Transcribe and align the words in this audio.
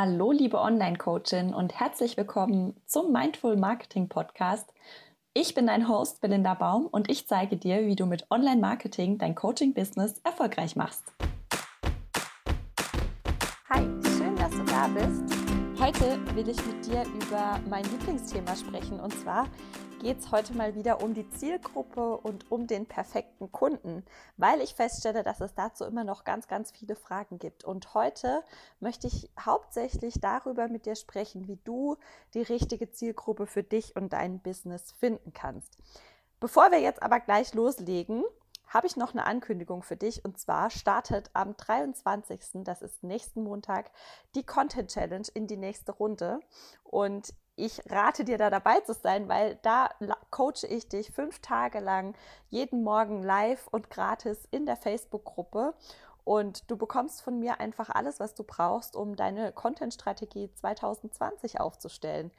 Hallo, 0.00 0.30
liebe 0.30 0.60
Online-Coachin 0.60 1.52
und 1.52 1.80
herzlich 1.80 2.16
willkommen 2.16 2.80
zum 2.86 3.10
Mindful 3.10 3.56
Marketing 3.56 4.08
Podcast. 4.08 4.72
Ich 5.34 5.56
bin 5.56 5.66
dein 5.66 5.88
Host 5.88 6.20
Belinda 6.20 6.54
Baum 6.54 6.86
und 6.86 7.10
ich 7.10 7.26
zeige 7.26 7.56
dir, 7.56 7.84
wie 7.84 7.96
du 7.96 8.06
mit 8.06 8.30
Online-Marketing 8.30 9.18
dein 9.18 9.34
Coaching-Business 9.34 10.20
erfolgreich 10.22 10.76
machst. 10.76 11.02
Hi, 13.70 13.80
schön, 14.16 14.36
dass 14.36 14.52
du 14.52 14.62
da 14.66 14.86
bist. 14.86 15.34
Heute 15.80 16.20
will 16.36 16.48
ich 16.48 16.64
mit 16.64 16.86
dir 16.86 17.02
über 17.20 17.58
mein 17.68 17.82
Lieblingsthema 17.82 18.54
sprechen 18.54 19.00
und 19.00 19.12
zwar 19.18 19.48
geht 19.98 20.20
es 20.20 20.30
heute 20.30 20.54
mal 20.54 20.76
wieder 20.76 21.02
um 21.02 21.12
die 21.12 21.28
Zielgruppe 21.28 22.18
und 22.18 22.50
um 22.52 22.66
den 22.68 22.86
perfekten 22.86 23.50
Kunden, 23.50 24.04
weil 24.36 24.60
ich 24.60 24.74
feststelle, 24.74 25.24
dass 25.24 25.40
es 25.40 25.54
dazu 25.54 25.84
immer 25.84 26.04
noch 26.04 26.24
ganz, 26.24 26.46
ganz 26.46 26.70
viele 26.70 26.94
Fragen 26.94 27.38
gibt. 27.38 27.64
Und 27.64 27.94
heute 27.94 28.44
möchte 28.78 29.08
ich 29.08 29.28
hauptsächlich 29.38 30.20
darüber 30.20 30.68
mit 30.68 30.86
dir 30.86 30.94
sprechen, 30.94 31.48
wie 31.48 31.58
du 31.64 31.96
die 32.34 32.42
richtige 32.42 32.90
Zielgruppe 32.90 33.46
für 33.46 33.64
dich 33.64 33.96
und 33.96 34.12
dein 34.12 34.38
Business 34.38 34.92
finden 34.92 35.32
kannst. 35.32 35.76
Bevor 36.38 36.70
wir 36.70 36.80
jetzt 36.80 37.02
aber 37.02 37.18
gleich 37.18 37.52
loslegen, 37.54 38.22
habe 38.68 38.86
ich 38.86 38.96
noch 38.96 39.12
eine 39.12 39.26
Ankündigung 39.26 39.82
für 39.82 39.96
dich 39.96 40.24
und 40.24 40.38
zwar 40.38 40.70
startet 40.70 41.30
am 41.32 41.56
23. 41.56 42.64
das 42.64 42.82
ist 42.82 43.02
nächsten 43.02 43.42
Montag 43.42 43.90
die 44.34 44.44
Content 44.44 44.90
Challenge 44.90 45.26
in 45.34 45.46
die 45.46 45.56
nächste 45.56 45.92
Runde 45.92 46.38
und 46.84 47.34
ich 47.58 47.82
rate 47.90 48.24
dir 48.24 48.38
da 48.38 48.50
dabei 48.50 48.80
zu 48.80 48.94
sein, 48.94 49.28
weil 49.28 49.58
da 49.62 49.90
coache 50.30 50.66
ich 50.68 50.88
dich 50.88 51.10
fünf 51.10 51.40
Tage 51.40 51.80
lang 51.80 52.14
jeden 52.50 52.84
Morgen 52.84 53.22
live 53.22 53.66
und 53.68 53.90
gratis 53.90 54.46
in 54.50 54.64
der 54.64 54.76
Facebook-Gruppe. 54.76 55.74
Und 56.24 56.70
du 56.70 56.76
bekommst 56.76 57.22
von 57.22 57.40
mir 57.40 57.58
einfach 57.58 57.88
alles, 57.88 58.20
was 58.20 58.34
du 58.34 58.44
brauchst, 58.44 58.94
um 58.94 59.16
deine 59.16 59.50
Content-Strategie 59.50 60.52
2020 60.54 61.58
aufzustellen. 61.58 62.30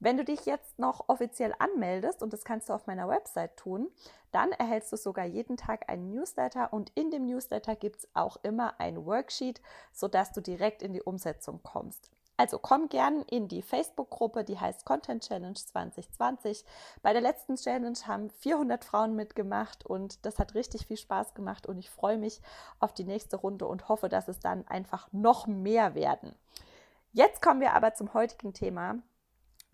Wenn 0.00 0.16
du 0.16 0.24
dich 0.24 0.46
jetzt 0.46 0.78
noch 0.78 1.08
offiziell 1.08 1.54
anmeldest, 1.58 2.22
und 2.22 2.32
das 2.32 2.44
kannst 2.44 2.68
du 2.68 2.72
auf 2.72 2.86
meiner 2.86 3.08
Website 3.08 3.56
tun, 3.56 3.90
dann 4.30 4.52
erhältst 4.52 4.92
du 4.92 4.96
sogar 4.96 5.24
jeden 5.24 5.56
Tag 5.56 5.88
einen 5.88 6.10
Newsletter 6.10 6.72
und 6.72 6.92
in 6.94 7.10
dem 7.10 7.24
Newsletter 7.26 7.74
gibt 7.74 8.00
es 8.00 8.08
auch 8.14 8.36
immer 8.42 8.78
ein 8.78 9.04
Worksheet, 9.06 9.60
sodass 9.92 10.30
du 10.32 10.40
direkt 10.40 10.82
in 10.82 10.92
die 10.92 11.02
Umsetzung 11.02 11.60
kommst. 11.62 12.10
Also 12.38 12.60
komm 12.60 12.88
gern 12.88 13.22
in 13.22 13.48
die 13.48 13.62
Facebook-Gruppe, 13.62 14.44
die 14.44 14.60
heißt 14.60 14.84
Content 14.84 15.26
Challenge 15.26 15.56
2020. 15.56 16.64
Bei 17.02 17.12
der 17.12 17.20
letzten 17.20 17.56
Challenge 17.56 17.98
haben 18.06 18.30
400 18.30 18.84
Frauen 18.84 19.16
mitgemacht 19.16 19.84
und 19.84 20.24
das 20.24 20.38
hat 20.38 20.54
richtig 20.54 20.86
viel 20.86 20.96
Spaß 20.96 21.34
gemacht 21.34 21.66
und 21.66 21.78
ich 21.78 21.90
freue 21.90 22.16
mich 22.16 22.40
auf 22.78 22.94
die 22.94 23.02
nächste 23.02 23.38
Runde 23.38 23.66
und 23.66 23.88
hoffe, 23.88 24.08
dass 24.08 24.28
es 24.28 24.38
dann 24.38 24.68
einfach 24.68 25.08
noch 25.10 25.48
mehr 25.48 25.96
werden. 25.96 26.32
Jetzt 27.12 27.42
kommen 27.42 27.60
wir 27.60 27.74
aber 27.74 27.94
zum 27.94 28.14
heutigen 28.14 28.52
Thema 28.52 29.00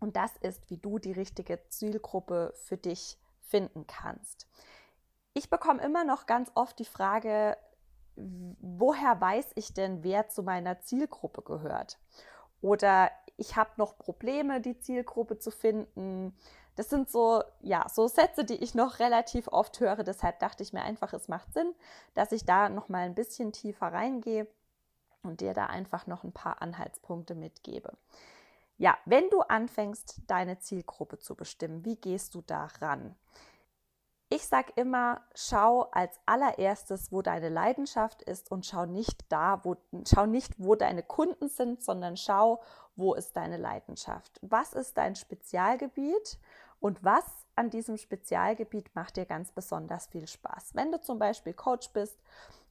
und 0.01 0.17
das 0.17 0.35
ist, 0.39 0.71
wie 0.71 0.79
du 0.79 0.99
die 0.99 1.13
richtige 1.13 1.69
Zielgruppe 1.69 2.55
für 2.57 2.79
dich 2.79 3.19
finden 3.43 3.87
kannst. 3.87 4.49
Ich 5.35 5.51
bekomme 5.51 5.83
immer 5.83 6.05
noch 6.05 6.25
ganz 6.25 6.51
oft 6.55 6.79
die 6.79 6.87
Frage, 6.87 7.59
woher 8.17 9.21
weiß 9.21 9.53
ich 9.57 9.75
denn, 9.75 10.03
wer 10.03 10.31
zu 10.31 10.43
meiner 10.43 10.81
Zielgruppe 10.81 11.43
gehört? 11.43 11.99
Oder 12.65 13.11
ich 13.37 13.57
habe 13.57 13.73
noch 13.77 13.99
Probleme, 13.99 14.59
die 14.59 14.81
Zielgruppe 14.81 15.39
zu 15.39 15.51
finden. 15.51 16.35
Das 16.77 16.89
sind 16.89 17.11
so, 17.11 17.43
ja, 17.61 17.87
so 17.91 18.09
Sätze, 18.09 18.43
die 18.43 18.57
ich 18.57 18.75
noch 18.75 19.01
relativ 19.01 19.49
oft 19.49 19.81
höre. 19.81 20.03
Deshalb 20.03 20.39
dachte 20.39 20.63
ich 20.63 20.73
mir 20.73 20.81
einfach, 20.81 21.13
es 21.13 21.29
macht 21.29 21.53
Sinn, 21.53 21.75
dass 22.15 22.33
ich 22.33 22.47
da 22.47 22.71
noch 22.71 22.89
mal 22.89 23.03
ein 23.03 23.15
bisschen 23.15 23.53
tiefer 23.53 23.89
reingehe 23.89 24.47
und 25.23 25.43
dir 25.43 25.53
da 25.53 25.67
einfach 25.67 26.07
noch 26.07 26.25
ein 26.25 26.33
paar 26.33 26.63
Anhaltspunkte 26.63 27.35
mitgebe. 27.35 27.93
Ja, 28.79 28.97
wenn 29.05 29.29
du 29.29 29.43
anfängst, 29.43 30.23
deine 30.27 30.59
Zielgruppe 30.59 31.19
zu 31.19 31.35
bestimmen, 31.35 31.85
wie 31.85 31.97
gehst 31.97 32.35
du 32.35 32.41
da 32.41 32.71
ran? 32.81 33.15
Ich 34.31 34.47
sage 34.47 34.73
immer, 34.77 35.21
schau 35.35 35.83
als 35.93 36.19
allererstes, 36.27 37.13
wo 37.13 37.23
deine 37.23 37.51
Leidenschaft 37.51 38.23
ist 38.23 38.51
und 38.51 38.65
schau 38.65 38.87
nicht 38.87 39.31
da, 39.31 39.61
wo, 39.65 39.77
schau 40.07 40.27
nicht, 40.27 40.55
wo 40.59 40.75
deine 40.75 41.03
Kunden 41.03 41.49
sind, 41.49 41.83
sondern 41.83 42.17
schau, 42.17 42.63
wo 42.97 43.15
ist 43.15 43.37
deine 43.37 43.59
Leidenschaft. 43.59 44.41
Was 44.43 44.73
ist 44.73 44.97
dein 44.97 45.15
Spezialgebiet 45.15 46.39
und 46.81 47.05
was 47.05 47.25
an 47.55 47.71
diesem 47.71 47.97
Spezialgebiet 47.97 48.95
macht 48.95 49.17
dir 49.17 49.27
ganz 49.27 49.53
besonders 49.53 50.07
viel 50.07 50.27
Spaß? 50.27 50.71
Wenn 50.75 50.91
du 50.91 51.01
zum 51.01 51.19
Beispiel 51.19 51.53
Coach 51.53 51.91
bist 51.91 52.19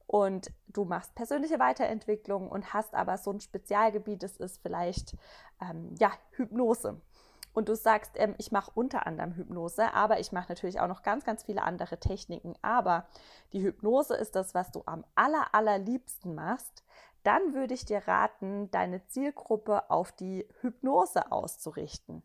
und 0.07 0.51
du 0.67 0.85
machst 0.85 1.15
persönliche 1.15 1.59
Weiterentwicklung 1.59 2.49
und 2.49 2.73
hast 2.73 2.93
aber 2.93 3.17
so 3.17 3.31
ein 3.31 3.39
Spezialgebiet, 3.39 4.23
das 4.23 4.37
ist 4.37 4.61
vielleicht 4.61 5.15
ähm, 5.61 5.95
ja, 5.99 6.11
Hypnose 6.31 6.99
und 7.53 7.69
du 7.69 7.75
sagst, 7.75 8.11
ähm, 8.15 8.35
ich 8.37 8.51
mache 8.51 8.71
unter 8.73 9.07
anderem 9.07 9.33
Hypnose, 9.35 9.93
aber 9.93 10.19
ich 10.19 10.31
mache 10.31 10.49
natürlich 10.49 10.79
auch 10.79 10.87
noch 10.87 11.03
ganz, 11.03 11.23
ganz 11.23 11.43
viele 11.43 11.63
andere 11.63 11.99
Techniken. 11.99 12.55
Aber 12.61 13.05
die 13.53 13.61
Hypnose 13.61 14.15
ist 14.15 14.35
das, 14.35 14.53
was 14.53 14.71
du 14.71 14.83
am 14.85 15.05
aller, 15.15 15.53
allerliebsten 15.53 16.35
machst. 16.35 16.83
Dann 17.23 17.53
würde 17.53 17.73
ich 17.73 17.85
dir 17.85 18.07
raten, 18.07 18.69
deine 18.71 19.05
Zielgruppe 19.07 19.89
auf 19.89 20.11
die 20.11 20.47
Hypnose 20.61 21.31
auszurichten. 21.31 22.23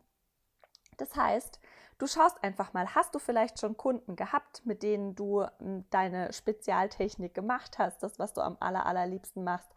Das 0.97 1.15
heißt, 1.15 1.59
du 1.97 2.07
schaust 2.07 2.43
einfach 2.43 2.73
mal, 2.73 2.93
hast 2.95 3.15
du 3.15 3.19
vielleicht 3.19 3.59
schon 3.59 3.77
Kunden 3.77 4.15
gehabt, 4.15 4.65
mit 4.65 4.83
denen 4.83 5.15
du 5.15 5.45
hm, 5.59 5.85
deine 5.89 6.33
Spezialtechnik 6.33 7.33
gemacht 7.33 7.79
hast, 7.79 8.03
das, 8.03 8.19
was 8.19 8.33
du 8.33 8.41
am 8.41 8.57
aller, 8.59 8.85
allerliebsten 8.85 9.43
machst? 9.43 9.71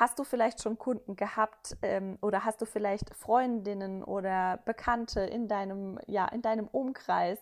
Hast 0.00 0.18
du 0.18 0.24
vielleicht 0.24 0.62
schon 0.62 0.78
Kunden 0.78 1.14
gehabt 1.14 1.76
ähm, 1.82 2.16
oder 2.22 2.46
hast 2.46 2.62
du 2.62 2.64
vielleicht 2.64 3.14
Freundinnen 3.14 4.02
oder 4.02 4.56
Bekannte 4.64 5.20
in 5.20 5.46
deinem, 5.46 5.98
ja, 6.06 6.24
in 6.28 6.40
deinem 6.40 6.68
Umkreis, 6.68 7.38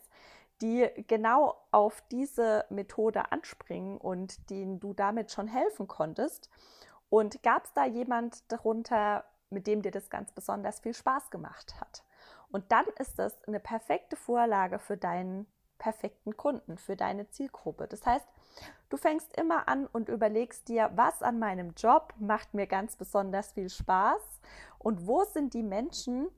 die 0.60 0.88
genau 1.06 1.54
auf 1.70 2.02
diese 2.10 2.64
Methode 2.68 3.30
anspringen 3.30 3.96
und 3.96 4.50
denen 4.50 4.80
du 4.80 4.92
damit 4.92 5.30
schon 5.30 5.46
helfen 5.46 5.86
konntest? 5.86 6.50
Und 7.10 7.44
gab 7.44 7.64
es 7.64 7.72
da 7.74 7.84
jemand 7.84 8.50
darunter, 8.50 9.24
mit 9.50 9.68
dem 9.68 9.80
dir 9.80 9.92
das 9.92 10.10
ganz 10.10 10.32
besonders 10.32 10.80
viel 10.80 10.94
Spaß 10.94 11.30
gemacht 11.30 11.80
hat? 11.80 12.02
Und 12.50 12.72
dann 12.72 12.86
ist 12.98 13.20
das 13.20 13.40
eine 13.44 13.60
perfekte 13.60 14.16
Vorlage 14.16 14.80
für 14.80 14.96
deinen 14.96 15.46
perfekten 15.78 16.36
Kunden, 16.36 16.78
für 16.78 16.96
deine 16.96 17.28
Zielgruppe. 17.30 17.86
Das 17.88 18.04
heißt, 18.04 18.26
Du 18.88 18.96
fängst 18.96 19.36
immer 19.36 19.68
an 19.68 19.86
und 19.86 20.08
überlegst 20.08 20.68
dir, 20.68 20.90
was 20.94 21.22
an 21.22 21.38
meinem 21.38 21.74
Job 21.76 22.14
macht 22.18 22.54
mir 22.54 22.66
ganz 22.66 22.96
besonders 22.96 23.52
viel 23.52 23.68
Spaß 23.68 24.22
und 24.78 25.06
wo 25.06 25.24
sind 25.24 25.52
die 25.52 25.62
Menschen, 25.62 26.28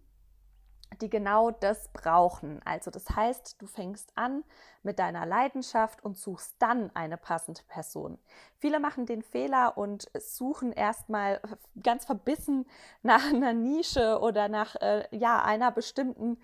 die 1.01 1.09
genau 1.09 1.53
das 1.53 1.89
brauchen. 1.93 2.61
Also 2.65 2.91
das 2.91 3.09
heißt, 3.09 3.63
du 3.63 3.69
fängst 3.69 4.11
an 4.17 4.43
mit 4.83 4.99
deiner 4.99 5.25
Leidenschaft 5.27 6.05
und 6.05 6.19
suchst 6.19 6.57
dann 6.59 6.91
eine 6.95 7.17
passende 7.17 7.63
Person. 7.69 8.19
Viele 8.59 8.81
machen 8.81 9.07
den 9.07 9.23
Fehler 9.23 9.79
und 9.79 10.11
suchen 10.19 10.73
erstmal 10.73 11.41
ganz 11.81 12.05
verbissen 12.05 12.67
nach 13.03 13.25
einer 13.33 13.53
Nische 13.53 14.19
oder 14.21 14.49
nach 14.49 14.75
äh, 14.81 15.05
ja, 15.13 15.41
einer 15.45 15.71
bestimmten 15.71 16.39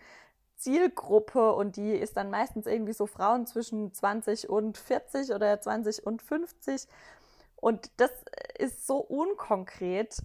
Zielgruppe 0.56 1.52
und 1.52 1.76
die 1.76 1.92
ist 1.92 2.16
dann 2.16 2.30
meistens 2.30 2.66
irgendwie 2.66 2.92
so 2.92 3.06
Frauen 3.06 3.46
zwischen 3.46 3.92
20 3.92 4.48
und 4.48 4.78
40 4.78 5.32
oder 5.32 5.60
20 5.60 6.06
und 6.06 6.22
50. 6.22 6.86
Und 7.56 7.90
das 7.98 8.10
ist 8.58 8.86
so 8.86 8.98
unkonkret, 8.98 10.22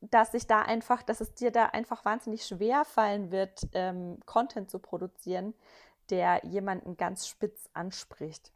dass 0.00 0.34
ich 0.34 0.46
da 0.46 0.62
einfach, 0.62 1.02
dass 1.02 1.20
es 1.20 1.34
dir 1.34 1.50
da 1.50 1.66
einfach 1.66 2.04
wahnsinnig 2.04 2.46
schwer 2.46 2.84
fallen 2.84 3.30
wird, 3.30 3.68
ähm, 3.72 4.18
Content 4.26 4.70
zu 4.70 4.78
produzieren, 4.78 5.54
der 6.08 6.44
jemanden 6.44 6.96
ganz 6.96 7.26
spitz 7.26 7.68
anspricht. 7.74 8.52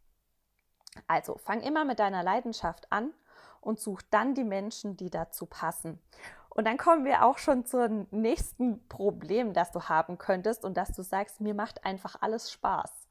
Also 1.06 1.36
fang 1.38 1.60
immer 1.60 1.84
mit 1.84 1.98
deiner 1.98 2.22
Leidenschaft 2.22 2.90
an 2.90 3.12
und 3.60 3.80
such 3.80 4.02
dann 4.10 4.34
die 4.34 4.44
Menschen, 4.44 4.96
die 4.96 5.10
dazu 5.10 5.46
passen. 5.46 5.98
Und 6.54 6.66
dann 6.66 6.78
kommen 6.78 7.04
wir 7.04 7.24
auch 7.24 7.38
schon 7.38 7.66
zum 7.66 8.06
nächsten 8.10 8.86
Problem, 8.88 9.52
das 9.52 9.72
du 9.72 9.88
haben 9.88 10.18
könntest 10.18 10.64
und 10.64 10.76
dass 10.76 10.92
du 10.92 11.02
sagst, 11.02 11.40
mir 11.40 11.54
macht 11.54 11.84
einfach 11.84 12.16
alles 12.20 12.50
Spaß. 12.52 13.04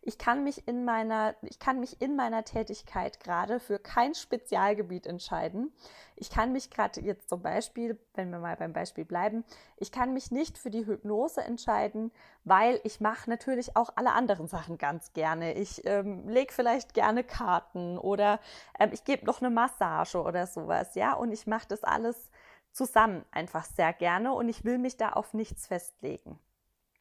Ich 0.00 0.16
kann 0.16 0.44
mich 0.44 0.66
in 0.66 0.84
meiner, 0.84 1.34
ich 1.42 1.58
kann 1.58 1.80
mich 1.80 2.00
in 2.00 2.16
meiner 2.16 2.44
Tätigkeit 2.44 3.20
gerade 3.20 3.60
für 3.60 3.78
kein 3.78 4.14
Spezialgebiet 4.14 5.06
entscheiden. 5.06 5.72
Ich 6.16 6.30
kann 6.30 6.52
mich 6.52 6.70
gerade 6.70 7.00
jetzt 7.00 7.28
zum 7.28 7.42
Beispiel, 7.42 7.98
wenn 8.14 8.30
wir 8.30 8.38
mal 8.38 8.56
beim 8.56 8.72
Beispiel 8.72 9.04
bleiben, 9.04 9.44
ich 9.76 9.92
kann 9.92 10.14
mich 10.14 10.30
nicht 10.30 10.56
für 10.56 10.70
die 10.70 10.86
Hypnose 10.86 11.42
entscheiden, 11.42 12.10
weil 12.44 12.80
ich 12.84 13.00
mache 13.00 13.28
natürlich 13.28 13.76
auch 13.76 13.90
alle 13.96 14.12
anderen 14.12 14.48
Sachen 14.48 14.78
ganz 14.78 15.12
gerne. 15.12 15.54
Ich 15.54 15.84
ähm, 15.84 16.28
lege 16.28 16.52
vielleicht 16.52 16.94
gerne 16.94 17.22
Karten 17.22 17.98
oder 17.98 18.40
ähm, 18.78 18.90
ich 18.92 19.04
gebe 19.04 19.26
noch 19.26 19.40
eine 19.40 19.50
Massage 19.50 20.22
oder 20.22 20.46
sowas, 20.46 20.94
ja, 20.94 21.12
und 21.12 21.32
ich 21.32 21.46
mache 21.46 21.68
das 21.68 21.84
alles 21.84 22.30
zusammen 22.72 23.24
einfach 23.30 23.64
sehr 23.64 23.92
gerne 23.92 24.32
und 24.32 24.48
ich 24.48 24.64
will 24.64 24.78
mich 24.78 24.96
da 24.96 25.10
auf 25.10 25.34
nichts 25.34 25.66
festlegen. 25.66 26.38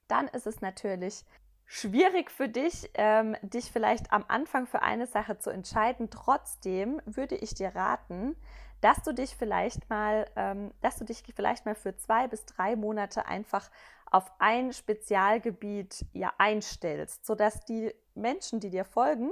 Dann 0.08 0.28
ist 0.28 0.48
es 0.48 0.62
natürlich 0.62 1.26
schwierig 1.66 2.32
für 2.32 2.48
dich, 2.48 2.90
ähm, 2.94 3.36
dich 3.42 3.72
vielleicht 3.72 4.12
am 4.12 4.26
Anfang 4.28 4.66
für 4.68 4.82
eine 4.82 5.06
Sache 5.06 5.38
zu 5.38 5.50
entscheiden. 5.50 6.10
Trotzdem 6.10 7.02
würde 7.06 7.36
ich 7.36 7.54
dir 7.54 7.76
raten, 7.76 8.36
dass 8.82 9.04
du 9.04 9.14
dich 9.14 9.36
vielleicht 9.36 9.90
mal, 9.90 10.30
ähm, 10.36 10.72
dass 10.82 10.98
du 10.98 11.06
dich 11.06 11.24
vielleicht 11.36 11.66
mal 11.66 11.76
für 11.76 11.96
zwei 11.98 12.28
bis 12.28 12.46
drei 12.46 12.76
Monate 12.76 13.26
einfach 13.26 13.70
auf 14.10 14.32
ein 14.40 14.72
Spezialgebiet 14.72 16.06
ja 16.14 16.32
einstellst, 16.38 17.26
sodass 17.26 17.66
die 17.66 17.94
Menschen, 18.16 18.60
die 18.60 18.70
dir 18.70 18.86
folgen, 18.86 19.32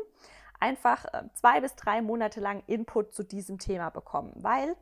einfach 0.60 1.06
äh, 1.06 1.24
zwei 1.34 1.62
bis 1.62 1.76
drei 1.76 2.02
Monate 2.02 2.40
lang 2.40 2.64
Input 2.68 3.14
zu 3.14 3.24
diesem 3.24 3.60
Thema 3.60 3.90
bekommen. 3.90 4.34
Weil 4.36 4.76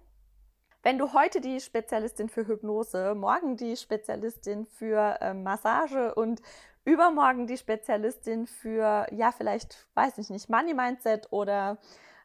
wenn 0.83 0.97
du 0.97 1.13
heute 1.13 1.39
die 1.39 1.59
Spezialistin 1.61 2.29
für 2.29 2.45
Hypnose, 2.45 3.15
morgen 3.15 3.55
die 3.55 3.77
Spezialistin 3.77 4.65
für 4.65 5.17
äh, 5.21 5.33
Massage 5.33 6.13
und 6.13 6.41
übermorgen 6.83 7.47
die 7.47 7.57
Spezialistin 7.57 8.45
für, 8.45 9.07
ja, 9.11 9.31
vielleicht, 9.31 9.87
weiß 9.95 10.17
ich 10.17 10.29
nicht, 10.29 10.49
Money 10.49 10.73
Mindset 10.73 11.31
oder 11.31 11.77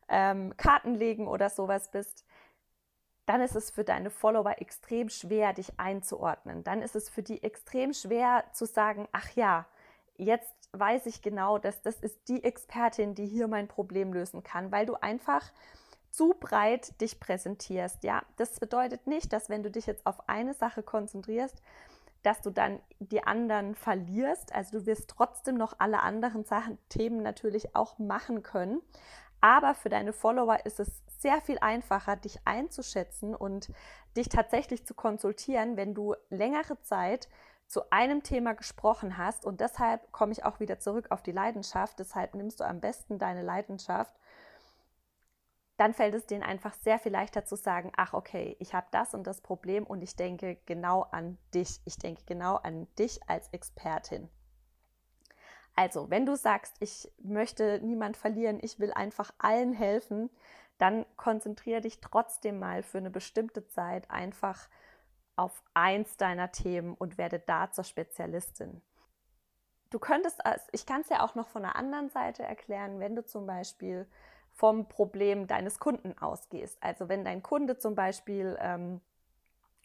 ähm, 0.08 0.56
Kartenlegen 0.56 1.28
oder 1.28 1.48
sowas 1.50 1.90
bist, 1.90 2.24
dann 3.26 3.40
ist 3.42 3.54
es 3.54 3.70
für 3.70 3.84
deine 3.84 4.10
Follower 4.10 4.54
extrem 4.58 5.08
schwer, 5.08 5.52
dich 5.52 5.78
einzuordnen. 5.78 6.64
Dann 6.64 6.82
ist 6.82 6.96
es 6.96 7.08
für 7.08 7.22
die 7.22 7.42
extrem 7.42 7.92
schwer 7.92 8.44
zu 8.52 8.64
sagen, 8.64 9.06
ach 9.12 9.28
ja, 9.36 9.66
jetzt 10.16 10.52
weiß 10.72 11.06
ich 11.06 11.22
genau, 11.22 11.58
dass 11.58 11.80
das 11.82 12.00
ist 12.00 12.28
die 12.28 12.42
Expertin, 12.42 13.14
die 13.14 13.26
hier 13.26 13.46
mein 13.46 13.68
Problem 13.68 14.12
lösen 14.12 14.42
kann, 14.42 14.72
weil 14.72 14.86
du 14.86 14.94
einfach 14.94 15.52
zu 16.10 16.34
breit 16.38 17.00
dich 17.00 17.20
präsentierst. 17.20 18.02
Ja, 18.04 18.22
das 18.36 18.58
bedeutet 18.60 19.06
nicht, 19.06 19.32
dass 19.32 19.48
wenn 19.48 19.62
du 19.62 19.70
dich 19.70 19.86
jetzt 19.86 20.06
auf 20.06 20.28
eine 20.28 20.54
Sache 20.54 20.82
konzentrierst, 20.82 21.62
dass 22.22 22.42
du 22.42 22.50
dann 22.50 22.80
die 22.98 23.22
anderen 23.22 23.74
verlierst. 23.74 24.54
Also 24.54 24.80
du 24.80 24.86
wirst 24.86 25.08
trotzdem 25.08 25.56
noch 25.56 25.74
alle 25.78 26.00
anderen 26.00 26.44
Sachen, 26.44 26.78
Themen 26.88 27.22
natürlich 27.22 27.74
auch 27.74 27.98
machen 27.98 28.42
können. 28.42 28.82
Aber 29.40 29.74
für 29.74 29.88
deine 29.88 30.12
Follower 30.12 30.66
ist 30.66 30.80
es 30.80 31.02
sehr 31.18 31.40
viel 31.40 31.58
einfacher, 31.60 32.16
dich 32.16 32.40
einzuschätzen 32.44 33.34
und 33.34 33.70
dich 34.16 34.28
tatsächlich 34.28 34.84
zu 34.84 34.94
konsultieren, 34.94 35.76
wenn 35.76 35.94
du 35.94 36.14
längere 36.28 36.80
Zeit 36.82 37.28
zu 37.66 37.90
einem 37.90 38.22
Thema 38.22 38.54
gesprochen 38.54 39.16
hast. 39.16 39.44
Und 39.44 39.60
deshalb 39.60 40.10
komme 40.10 40.32
ich 40.32 40.44
auch 40.44 40.58
wieder 40.58 40.80
zurück 40.80 41.10
auf 41.10 41.22
die 41.22 41.32
Leidenschaft. 41.32 41.98
Deshalb 41.98 42.34
nimmst 42.34 42.60
du 42.60 42.64
am 42.64 42.80
besten 42.80 43.18
deine 43.18 43.42
Leidenschaft. 43.42 44.14
Dann 45.78 45.94
fällt 45.94 46.14
es 46.14 46.26
denen 46.26 46.42
einfach 46.42 46.74
sehr 46.74 46.98
viel 46.98 47.12
leichter 47.12 47.44
zu 47.44 47.56
sagen, 47.56 47.92
ach 47.96 48.12
okay, 48.12 48.56
ich 48.58 48.74
habe 48.74 48.88
das 48.90 49.14
und 49.14 49.28
das 49.28 49.40
Problem 49.40 49.86
und 49.86 50.02
ich 50.02 50.16
denke 50.16 50.58
genau 50.66 51.02
an 51.02 51.38
dich. 51.54 51.80
Ich 51.84 51.96
denke 51.96 52.22
genau 52.26 52.56
an 52.56 52.88
dich 52.98 53.20
als 53.28 53.48
Expertin. 53.50 54.28
Also, 55.76 56.10
wenn 56.10 56.26
du 56.26 56.36
sagst, 56.36 56.74
ich 56.80 57.08
möchte 57.22 57.78
niemand 57.80 58.16
verlieren, 58.16 58.58
ich 58.60 58.80
will 58.80 58.92
einfach 58.92 59.32
allen 59.38 59.72
helfen, 59.72 60.30
dann 60.78 61.06
konzentriere 61.16 61.80
dich 61.80 62.00
trotzdem 62.00 62.58
mal 62.58 62.82
für 62.82 62.98
eine 62.98 63.10
bestimmte 63.10 63.64
Zeit 63.68 64.10
einfach 64.10 64.68
auf 65.36 65.62
eins 65.74 66.16
deiner 66.16 66.50
Themen 66.50 66.94
und 66.94 67.18
werde 67.18 67.38
da 67.38 67.70
zur 67.70 67.84
Spezialistin. 67.84 68.82
Du 69.90 70.00
könntest, 70.00 70.42
ich 70.72 70.86
kann 70.86 71.02
es 71.02 71.08
ja 71.08 71.22
auch 71.24 71.36
noch 71.36 71.46
von 71.46 71.62
der 71.62 71.76
anderen 71.76 72.08
Seite 72.08 72.42
erklären, 72.42 72.98
wenn 72.98 73.14
du 73.14 73.24
zum 73.24 73.46
Beispiel 73.46 74.08
vom 74.58 74.88
Problem 74.88 75.46
deines 75.46 75.78
Kunden 75.78 76.18
ausgehst. 76.18 76.76
Also 76.82 77.08
wenn 77.08 77.24
dein 77.24 77.42
Kunde 77.42 77.78
zum 77.78 77.94
Beispiel, 77.94 78.58
ähm, 78.60 79.00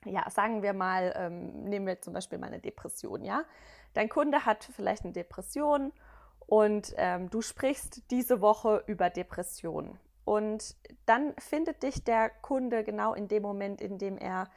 ja, 0.04 0.30
sagen 0.30 0.64
wir 0.64 0.74
mal, 0.74 1.14
ähm, 1.16 1.64
nehmen 1.64 1.86
wir 1.86 2.02
zum 2.02 2.14
Beispiel 2.14 2.40
mal 2.40 2.48
eine 2.48 2.60
Depression, 2.60 3.24
ja, 3.24 3.46
Dein 3.94 4.10
Kunde 4.10 4.46
hat 4.46 4.64
vielleicht 4.76 5.04
eine 5.04 5.14
Depression 5.14 5.94
und 6.40 6.94
ähm, 6.98 7.30
du 7.30 7.42
sprichst 7.42 8.10
diese 8.12 8.42
Woche 8.42 8.84
über 8.88 9.10
Depressionen. 9.10 10.00
Und 10.26 10.76
dann 11.06 11.34
findet 11.38 11.84
dich 11.84 12.04
der 12.04 12.30
Kunde 12.30 12.84
genau 12.84 13.14
in 13.14 13.28
dem 13.28 13.44
Moment, 13.44 13.82
in 13.82 13.98
dem 13.98 14.18
er 14.18 14.50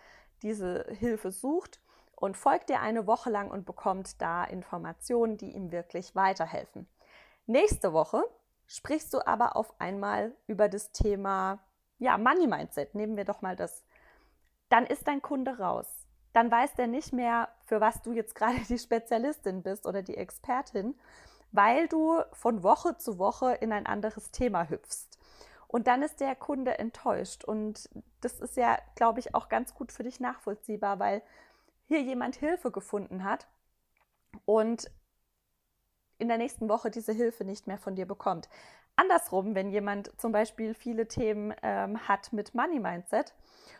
diese 0.42 0.86
Hilfe 0.98 1.32
sucht 1.32 1.80
und 2.14 2.36
folgt 2.36 2.70
dir 2.70 2.80
eine 2.80 3.06
Woche 3.06 3.30
lang 3.30 3.50
und 3.50 3.66
bekommt 3.66 4.20
da 4.22 4.44
Informationen, 4.44 5.36
die 5.36 5.50
ihm 5.50 5.72
wirklich 5.72 6.14
weiterhelfen. 6.14 6.86
Nächste 7.46 7.92
Woche 7.92 8.22
sprichst 8.66 9.12
du 9.14 9.26
aber 9.26 9.56
auf 9.56 9.80
einmal 9.80 10.34
über 10.46 10.68
das 10.68 10.92
Thema 10.92 11.60
ja, 11.98 12.18
Money 12.18 12.46
Mindset. 12.46 12.94
Nehmen 12.94 13.16
wir 13.16 13.24
doch 13.24 13.42
mal 13.42 13.56
das. 13.56 13.84
Dann 14.68 14.86
ist 14.86 15.06
dein 15.06 15.22
Kunde 15.22 15.58
raus 15.58 16.06
dann 16.36 16.50
weiß 16.50 16.74
der 16.74 16.86
nicht 16.86 17.14
mehr, 17.14 17.48
für 17.64 17.80
was 17.80 18.02
du 18.02 18.12
jetzt 18.12 18.34
gerade 18.34 18.60
die 18.68 18.78
Spezialistin 18.78 19.62
bist 19.62 19.86
oder 19.86 20.02
die 20.02 20.18
Expertin, 20.18 20.94
weil 21.50 21.88
du 21.88 22.20
von 22.32 22.62
Woche 22.62 22.98
zu 22.98 23.18
Woche 23.18 23.54
in 23.54 23.72
ein 23.72 23.86
anderes 23.86 24.32
Thema 24.32 24.68
hüpfst. 24.68 25.18
Und 25.66 25.86
dann 25.86 26.02
ist 26.02 26.20
der 26.20 26.36
Kunde 26.36 26.78
enttäuscht. 26.78 27.42
Und 27.42 27.88
das 28.20 28.38
ist 28.38 28.58
ja, 28.58 28.78
glaube 28.96 29.18
ich, 29.20 29.34
auch 29.34 29.48
ganz 29.48 29.74
gut 29.74 29.92
für 29.92 30.02
dich 30.02 30.20
nachvollziehbar, 30.20 30.98
weil 30.98 31.22
hier 31.86 32.02
jemand 32.02 32.36
Hilfe 32.36 32.70
gefunden 32.70 33.24
hat 33.24 33.46
und 34.44 34.90
in 36.18 36.28
der 36.28 36.38
nächsten 36.38 36.68
Woche 36.68 36.90
diese 36.90 37.12
Hilfe 37.12 37.44
nicht 37.44 37.66
mehr 37.66 37.78
von 37.78 37.94
dir 37.94 38.06
bekommt. 38.06 38.48
Andersrum, 38.96 39.54
wenn 39.54 39.70
jemand 39.70 40.10
zum 40.18 40.32
Beispiel 40.32 40.74
viele 40.74 41.06
Themen 41.06 41.54
ähm, 41.62 42.08
hat 42.08 42.32
mit 42.32 42.54
Money 42.54 42.80
Mindset 42.80 43.34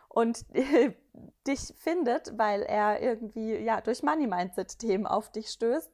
und 0.08 0.44
dich 1.46 1.74
findet, 1.78 2.36
weil 2.38 2.62
er 2.62 3.00
irgendwie 3.00 3.56
ja 3.56 3.80
durch 3.80 4.02
Money 4.02 4.26
Mindset 4.26 4.78
Themen 4.78 5.06
auf 5.06 5.30
dich 5.32 5.48
stößt. 5.48 5.90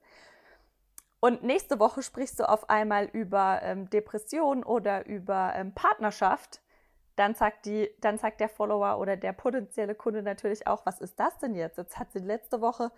Und 1.20 1.44
nächste 1.44 1.78
Woche 1.78 2.02
sprichst 2.02 2.40
du 2.40 2.48
auf 2.48 2.68
einmal 2.68 3.04
über 3.04 3.60
ähm, 3.62 3.88
Depression 3.90 4.64
oder 4.64 5.06
über 5.06 5.52
ähm, 5.54 5.72
Partnerschaft. 5.72 6.60
Dann 7.14 7.36
sagt, 7.36 7.66
die, 7.66 7.90
dann 8.00 8.18
sagt 8.18 8.40
der 8.40 8.48
Follower 8.48 8.98
oder 8.98 9.16
der 9.16 9.32
potenzielle 9.32 9.94
Kunde 9.94 10.22
natürlich 10.24 10.66
auch, 10.66 10.84
was 10.84 11.00
ist 11.00 11.20
das 11.20 11.38
denn 11.38 11.54
jetzt? 11.54 11.78
Jetzt 11.78 11.96
hat 11.96 12.10
sie 12.10 12.18
letzte 12.18 12.60
Woche 12.60 12.90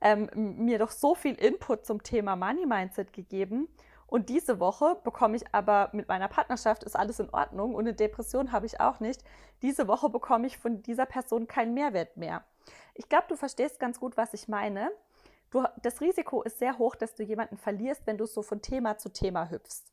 ähm, 0.00 0.28
mir 0.34 0.78
doch 0.78 0.90
so 0.90 1.14
viel 1.14 1.34
Input 1.34 1.84
zum 1.86 2.02
Thema 2.02 2.36
Money 2.36 2.66
Mindset 2.66 3.12
gegeben. 3.12 3.68
Und 4.06 4.30
diese 4.30 4.58
Woche 4.58 4.98
bekomme 5.04 5.36
ich 5.36 5.44
aber 5.52 5.90
mit 5.92 6.08
meiner 6.08 6.28
Partnerschaft 6.28 6.82
ist 6.82 6.96
alles 6.96 7.20
in 7.20 7.28
Ordnung 7.30 7.74
und 7.74 7.80
eine 7.80 7.92
Depression 7.92 8.52
habe 8.52 8.64
ich 8.64 8.80
auch 8.80 9.00
nicht. 9.00 9.22
Diese 9.60 9.86
Woche 9.86 10.08
bekomme 10.08 10.46
ich 10.46 10.56
von 10.56 10.82
dieser 10.82 11.04
Person 11.04 11.46
keinen 11.46 11.74
Mehrwert 11.74 12.16
mehr. 12.16 12.42
Ich 12.94 13.08
glaube, 13.08 13.26
du 13.28 13.36
verstehst 13.36 13.78
ganz 13.78 14.00
gut, 14.00 14.16
was 14.16 14.32
ich 14.32 14.48
meine. 14.48 14.90
Du, 15.50 15.62
das 15.82 16.00
Risiko 16.00 16.42
ist 16.42 16.58
sehr 16.58 16.78
hoch, 16.78 16.94
dass 16.94 17.14
du 17.14 17.22
jemanden 17.22 17.58
verlierst, 17.58 18.06
wenn 18.06 18.16
du 18.16 18.26
so 18.26 18.42
von 18.42 18.62
Thema 18.62 18.96
zu 18.96 19.10
Thema 19.10 19.50
hüpfst. 19.50 19.84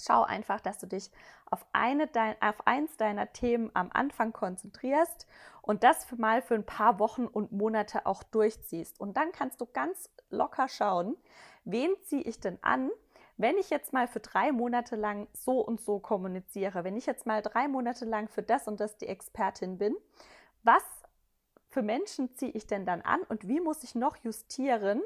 Schau 0.00 0.22
einfach, 0.22 0.60
dass 0.60 0.78
du 0.78 0.86
dich 0.86 1.10
auf, 1.50 1.64
eine 1.72 2.06
dein, 2.06 2.40
auf 2.42 2.66
eins 2.66 2.96
deiner 2.96 3.32
Themen 3.32 3.70
am 3.74 3.90
Anfang 3.92 4.32
konzentrierst 4.32 5.26
und 5.62 5.84
das 5.84 6.04
für 6.04 6.16
mal 6.16 6.42
für 6.42 6.54
ein 6.54 6.66
paar 6.66 6.98
Wochen 6.98 7.26
und 7.26 7.52
Monate 7.52 8.06
auch 8.06 8.22
durchziehst. 8.22 9.00
Und 9.00 9.16
dann 9.16 9.32
kannst 9.32 9.60
du 9.60 9.66
ganz 9.66 10.10
locker 10.28 10.68
schauen, 10.68 11.16
wen 11.64 11.90
ziehe 12.02 12.22
ich 12.22 12.40
denn 12.40 12.58
an 12.62 12.90
wenn 13.36 13.58
ich 13.58 13.70
jetzt 13.70 13.92
mal 13.92 14.08
für 14.08 14.20
drei 14.20 14.50
Monate 14.52 14.96
lang 14.96 15.28
so 15.32 15.60
und 15.60 15.80
so 15.80 15.98
kommuniziere, 15.98 16.84
wenn 16.84 16.96
ich 16.96 17.06
jetzt 17.06 17.26
mal 17.26 17.42
drei 17.42 17.68
Monate 17.68 18.04
lang 18.04 18.28
für 18.28 18.42
das 18.42 18.66
und 18.66 18.80
das 18.80 18.96
die 18.96 19.08
Expertin 19.08 19.78
bin, 19.78 19.94
was 20.62 20.82
für 21.68 21.82
Menschen 21.82 22.34
ziehe 22.34 22.52
ich 22.52 22.66
denn 22.66 22.86
dann 22.86 23.02
an 23.02 23.20
und 23.28 23.46
wie 23.46 23.60
muss 23.60 23.84
ich 23.84 23.94
noch 23.94 24.16
justieren, 24.16 25.02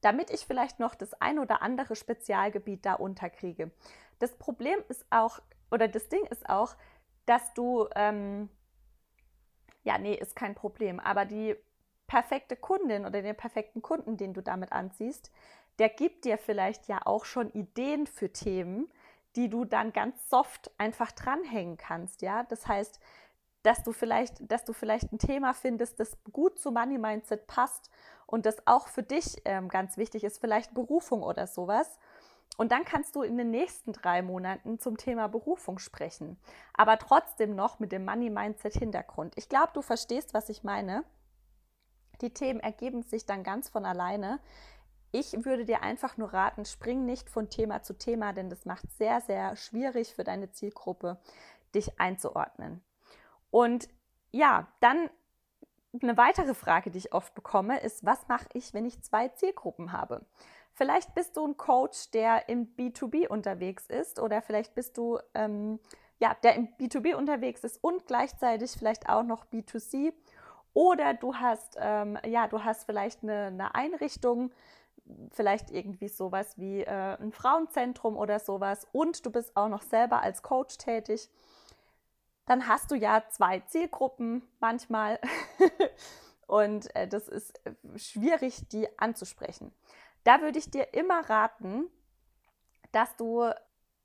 damit 0.00 0.30
ich 0.30 0.46
vielleicht 0.46 0.80
noch 0.80 0.94
das 0.94 1.14
ein 1.20 1.38
oder 1.38 1.62
andere 1.62 1.94
Spezialgebiet 1.94 2.84
da 2.84 2.94
unterkriege. 2.94 3.70
Das 4.18 4.36
Problem 4.36 4.78
ist 4.88 5.04
auch, 5.10 5.40
oder 5.70 5.88
das 5.88 6.08
Ding 6.08 6.24
ist 6.26 6.48
auch, 6.48 6.76
dass 7.26 7.52
du, 7.54 7.88
ähm, 7.94 8.48
ja, 9.84 9.98
nee, 9.98 10.14
ist 10.14 10.34
kein 10.34 10.54
Problem, 10.54 11.00
aber 11.00 11.24
die 11.24 11.56
perfekte 12.06 12.56
Kundin 12.56 13.04
oder 13.04 13.22
den 13.22 13.36
perfekten 13.36 13.82
Kunden, 13.82 14.16
den 14.16 14.34
du 14.34 14.42
damit 14.42 14.72
anziehst, 14.72 15.30
der 15.78 15.88
gibt 15.88 16.24
dir 16.24 16.38
vielleicht 16.38 16.88
ja 16.88 17.00
auch 17.04 17.24
schon 17.24 17.50
Ideen 17.52 18.06
für 18.06 18.32
Themen, 18.32 18.90
die 19.36 19.48
du 19.48 19.64
dann 19.64 19.92
ganz 19.92 20.28
soft 20.28 20.70
einfach 20.78 21.12
dranhängen 21.12 21.76
kannst, 21.76 22.22
ja? 22.22 22.42
Das 22.44 22.66
heißt, 22.66 22.98
dass 23.62 23.82
du 23.82 23.92
vielleicht, 23.92 24.50
dass 24.50 24.64
du 24.64 24.72
vielleicht 24.72 25.12
ein 25.12 25.18
Thema 25.18 25.52
findest, 25.52 26.00
das 26.00 26.16
gut 26.32 26.58
zu 26.58 26.70
Money 26.70 26.98
Mindset 26.98 27.46
passt 27.46 27.90
und 28.26 28.46
das 28.46 28.66
auch 28.66 28.88
für 28.88 29.02
dich 29.02 29.36
ähm, 29.44 29.68
ganz 29.68 29.96
wichtig 29.96 30.24
ist, 30.24 30.38
vielleicht 30.38 30.74
Berufung 30.74 31.22
oder 31.22 31.46
sowas. 31.46 31.98
Und 32.58 32.72
dann 32.72 32.84
kannst 32.84 33.14
du 33.14 33.22
in 33.22 33.38
den 33.38 33.52
nächsten 33.52 33.92
drei 33.92 34.20
Monaten 34.20 34.80
zum 34.80 34.96
Thema 34.96 35.28
Berufung 35.28 35.78
sprechen, 35.78 36.36
aber 36.74 36.98
trotzdem 36.98 37.54
noch 37.54 37.78
mit 37.78 37.92
dem 37.92 38.04
Money 38.04 38.30
Mindset 38.30 38.74
Hintergrund. 38.74 39.32
Ich 39.36 39.48
glaube, 39.48 39.70
du 39.74 39.80
verstehst, 39.80 40.34
was 40.34 40.48
ich 40.48 40.64
meine. 40.64 41.04
Die 42.20 42.34
Themen 42.34 42.58
ergeben 42.58 43.04
sich 43.04 43.26
dann 43.26 43.44
ganz 43.44 43.68
von 43.68 43.86
alleine. 43.86 44.40
Ich 45.12 45.44
würde 45.44 45.66
dir 45.66 45.82
einfach 45.82 46.16
nur 46.16 46.32
raten, 46.32 46.64
spring 46.64 47.06
nicht 47.06 47.30
von 47.30 47.48
Thema 47.48 47.84
zu 47.84 47.96
Thema, 47.96 48.32
denn 48.32 48.50
das 48.50 48.64
macht 48.64 48.90
sehr, 48.90 49.20
sehr 49.20 49.54
schwierig 49.54 50.12
für 50.12 50.24
deine 50.24 50.50
Zielgruppe, 50.50 51.20
dich 51.76 52.00
einzuordnen. 52.00 52.82
Und 53.52 53.88
ja, 54.32 54.66
dann 54.80 55.08
eine 56.02 56.16
weitere 56.16 56.54
Frage, 56.54 56.90
die 56.90 56.98
ich 56.98 57.12
oft 57.12 57.36
bekomme, 57.36 57.78
ist, 57.80 58.04
was 58.04 58.26
mache 58.26 58.48
ich, 58.52 58.74
wenn 58.74 58.84
ich 58.84 59.00
zwei 59.02 59.28
Zielgruppen 59.28 59.92
habe? 59.92 60.26
Vielleicht 60.78 61.12
bist 61.16 61.36
du 61.36 61.44
ein 61.44 61.56
Coach, 61.56 62.12
der 62.12 62.48
im 62.48 62.74
B2B 62.76 63.26
unterwegs 63.26 63.86
ist 63.88 64.20
oder 64.20 64.40
vielleicht 64.40 64.76
bist 64.76 64.96
du 64.96 65.18
ähm, 65.34 65.80
ja, 66.20 66.36
der 66.42 66.54
im 66.54 66.68
B2B 66.78 67.16
unterwegs 67.16 67.64
ist 67.64 67.82
und 67.82 68.06
gleichzeitig 68.06 68.70
vielleicht 68.72 69.08
auch 69.08 69.24
noch 69.24 69.44
B2C. 69.46 70.12
Oder 70.74 71.14
du 71.14 71.34
hast, 71.34 71.76
ähm, 71.80 72.16
ja, 72.24 72.46
du 72.46 72.62
hast 72.62 72.84
vielleicht 72.84 73.24
eine, 73.24 73.46
eine, 73.46 73.74
Einrichtung, 73.74 74.52
vielleicht 75.32 75.72
irgendwie 75.72 76.08
sowas 76.08 76.56
wie 76.58 76.82
äh, 76.82 77.16
ein 77.20 77.32
Frauenzentrum 77.32 78.16
oder 78.16 78.38
sowas 78.38 78.86
und 78.92 79.26
du 79.26 79.32
bist 79.32 79.56
auch 79.56 79.68
noch 79.68 79.82
selber 79.82 80.22
als 80.22 80.42
Coach 80.42 80.78
tätig. 80.78 81.28
Dann 82.46 82.68
hast 82.68 82.92
du 82.92 82.94
ja 82.94 83.24
zwei 83.30 83.58
Zielgruppen 83.60 84.46
manchmal 84.60 85.18
und 86.46 86.94
äh, 86.94 87.08
das 87.08 87.26
ist 87.26 87.60
äh, 87.66 87.98
schwierig, 87.98 88.68
die 88.68 88.86
anzusprechen. 88.96 89.72
Da 90.28 90.42
würde 90.42 90.58
ich 90.58 90.70
dir 90.70 90.92
immer 90.92 91.20
raten, 91.30 91.88
dass 92.92 93.16
du 93.16 93.50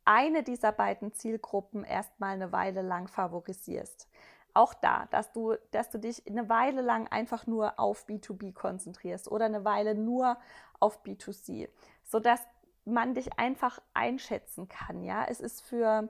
eine 0.06 0.42
dieser 0.42 0.72
beiden 0.72 1.12
Zielgruppen 1.12 1.84
erstmal 1.84 2.36
eine 2.36 2.54
Weile 2.54 2.82
lang 2.82 3.10
favorisierst. 3.10 4.08
Auch 4.54 4.74
da, 4.74 5.06
dass 5.12 5.34
du, 5.34 5.56
dass 5.72 5.90
du 5.90 6.00
dich 6.00 6.26
eine 6.26 6.48
Weile 6.48 6.82
lang 6.82 7.10
einfach 7.10 7.46
nur 7.46 7.78
auf 7.78 8.08
B2B 8.08 8.54
konzentrierst 8.54 9.30
oder 9.30 9.48
eine 9.48 9.66
Weile 9.66 9.96
nur 9.96 10.38
auf 10.80 11.04
B2C, 11.04 11.68
sodass 12.06 12.40
man 12.86 13.16
dich 13.16 13.38
einfach 13.38 13.82
einschätzen 13.94 14.70
kann. 14.70 15.04
Ja, 15.04 15.26
es 15.26 15.42
ist 15.42 15.60
für, 15.60 16.08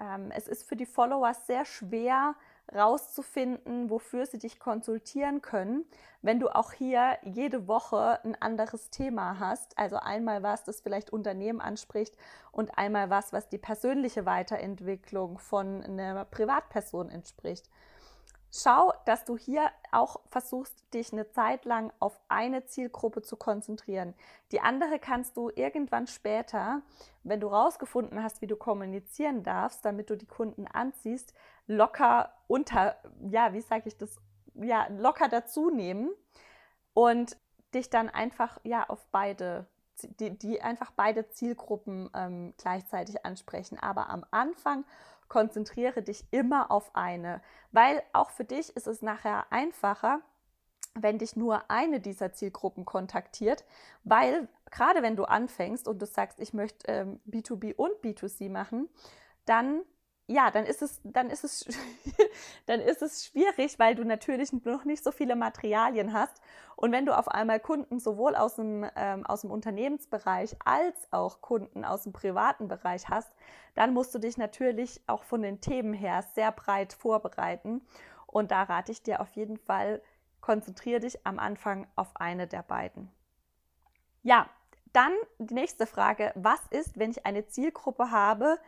ähm, 0.00 0.30
es 0.30 0.48
ist 0.48 0.66
für 0.66 0.76
die 0.76 0.86
Follower 0.86 1.34
sehr 1.34 1.66
schwer, 1.66 2.36
rauszufinden, 2.74 3.90
wofür 3.90 4.26
sie 4.26 4.38
dich 4.38 4.58
konsultieren 4.58 5.40
können, 5.42 5.84
wenn 6.22 6.40
du 6.40 6.48
auch 6.48 6.72
hier 6.72 7.18
jede 7.22 7.68
Woche 7.68 8.18
ein 8.24 8.40
anderes 8.40 8.90
Thema 8.90 9.38
hast. 9.38 9.78
Also 9.78 9.96
einmal 9.96 10.42
was, 10.42 10.64
das 10.64 10.80
vielleicht 10.80 11.10
Unternehmen 11.10 11.60
anspricht 11.60 12.16
und 12.50 12.76
einmal 12.76 13.10
was, 13.10 13.32
was 13.32 13.48
die 13.48 13.58
persönliche 13.58 14.26
Weiterentwicklung 14.26 15.38
von 15.38 15.82
einer 15.84 16.24
Privatperson 16.24 17.10
entspricht. 17.10 17.68
Schau, 18.52 18.92
dass 19.04 19.24
du 19.24 19.36
hier 19.36 19.70
auch 19.92 20.20
versuchst, 20.30 20.82
dich 20.94 21.12
eine 21.12 21.28
Zeit 21.30 21.64
lang 21.66 21.92
auf 21.98 22.18
eine 22.28 22.64
Zielgruppe 22.64 23.20
zu 23.20 23.36
konzentrieren. 23.36 24.14
Die 24.50 24.60
andere 24.60 24.98
kannst 24.98 25.36
du 25.36 25.50
irgendwann 25.54 26.06
später, 26.06 26.80
wenn 27.22 27.40
du 27.40 27.48
rausgefunden 27.48 28.22
hast, 28.22 28.40
wie 28.40 28.46
du 28.46 28.56
kommunizieren 28.56 29.42
darfst, 29.42 29.84
damit 29.84 30.08
du 30.08 30.16
die 30.16 30.26
Kunden 30.26 30.66
anziehst, 30.66 31.34
locker 31.66 32.32
unter, 32.46 32.96
ja, 33.28 33.52
wie 33.52 33.60
sage 33.60 33.84
ich 33.86 33.96
das, 33.96 34.16
ja, 34.54 34.86
locker 34.88 35.28
dazu 35.28 35.70
nehmen 35.70 36.10
und 36.94 37.36
dich 37.74 37.90
dann 37.90 38.08
einfach 38.08 38.58
ja 38.64 38.88
auf 38.88 39.06
beide 39.10 39.66
die, 40.02 40.36
die 40.38 40.60
einfach 40.60 40.90
beide 40.90 41.28
Zielgruppen 41.28 42.10
ähm, 42.14 42.54
gleichzeitig 42.58 43.24
ansprechen. 43.24 43.78
Aber 43.78 44.10
am 44.10 44.24
Anfang 44.30 44.84
konzentriere 45.28 46.02
dich 46.02 46.24
immer 46.30 46.70
auf 46.70 46.94
eine, 46.94 47.40
weil 47.72 48.02
auch 48.12 48.30
für 48.30 48.44
dich 48.44 48.74
ist 48.76 48.86
es 48.86 49.02
nachher 49.02 49.50
einfacher, 49.50 50.20
wenn 50.94 51.18
dich 51.18 51.36
nur 51.36 51.70
eine 51.70 52.00
dieser 52.00 52.32
Zielgruppen 52.32 52.84
kontaktiert, 52.84 53.64
weil 54.04 54.48
gerade 54.70 55.02
wenn 55.02 55.16
du 55.16 55.24
anfängst 55.24 55.88
und 55.88 56.00
du 56.00 56.06
sagst, 56.06 56.40
ich 56.40 56.54
möchte 56.54 56.86
ähm, 56.90 57.20
B2B 57.28 57.74
und 57.74 57.92
B2C 58.02 58.50
machen, 58.50 58.88
dann 59.44 59.82
ja, 60.28 60.50
dann 60.50 60.64
ist 60.66 60.82
es, 60.82 61.00
dann 61.04 61.30
ist 61.30 61.44
es, 61.44 61.64
dann 62.66 62.80
ist 62.80 63.02
es 63.02 63.26
schwierig, 63.26 63.78
weil 63.78 63.94
du 63.94 64.04
natürlich 64.04 64.52
noch 64.52 64.84
nicht 64.84 65.04
so 65.04 65.12
viele 65.12 65.36
Materialien 65.36 66.12
hast. 66.12 66.40
Und 66.74 66.92
wenn 66.92 67.06
du 67.06 67.16
auf 67.16 67.28
einmal 67.28 67.60
Kunden 67.60 68.00
sowohl 68.00 68.34
aus 68.34 68.56
dem, 68.56 68.84
ähm, 68.96 69.24
aus 69.24 69.42
dem 69.42 69.50
Unternehmensbereich 69.50 70.56
als 70.64 71.12
auch 71.12 71.40
Kunden 71.40 71.84
aus 71.84 72.02
dem 72.02 72.12
privaten 72.12 72.68
Bereich 72.68 73.08
hast, 73.08 73.30
dann 73.74 73.94
musst 73.94 74.14
du 74.14 74.18
dich 74.18 74.36
natürlich 74.36 75.00
auch 75.06 75.22
von 75.22 75.42
den 75.42 75.60
Themen 75.60 75.94
her 75.94 76.24
sehr 76.34 76.50
breit 76.50 76.92
vorbereiten. 76.92 77.82
Und 78.26 78.50
da 78.50 78.64
rate 78.64 78.92
ich 78.92 79.02
dir 79.02 79.20
auf 79.20 79.30
jeden 79.36 79.58
Fall, 79.58 80.02
konzentriere 80.40 81.00
dich 81.00 81.24
am 81.24 81.38
Anfang 81.38 81.86
auf 81.94 82.16
eine 82.16 82.46
der 82.46 82.62
beiden. 82.62 83.10
Ja, 84.22 84.48
dann 84.92 85.12
die 85.38 85.54
nächste 85.54 85.86
Frage. 85.86 86.32
Was 86.34 86.60
ist, 86.70 86.98
wenn 86.98 87.10
ich 87.10 87.24
eine 87.26 87.46
Zielgruppe 87.46 88.10
habe, 88.10 88.58